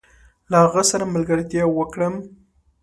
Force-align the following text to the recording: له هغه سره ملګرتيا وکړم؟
له 0.51 0.57
هغه 0.65 0.81
سره 0.91 1.11
ملګرتيا 1.15 1.65
وکړم؟ 1.71 2.13